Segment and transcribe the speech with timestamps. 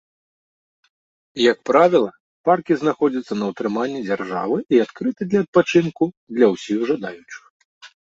[1.51, 2.11] Як правіла,
[2.49, 7.43] паркі знаходзяцца на ўтрыманні дзяржавы і адкрыты для адпачынку для ўсіх жадаючых.